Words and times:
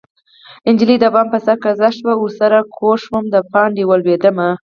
نجلۍ 0.73 0.95
د 1.01 1.05
بام 1.13 1.27
په 1.33 1.39
سر 1.45 1.57
کږه 1.63 1.89
شوه 1.97 2.13
ورسره 2.17 2.57
کوږ 2.75 2.97
شومه 3.03 3.29
د 3.33 3.35
پانډه 3.51 3.83
ولوېدمه 3.85 4.49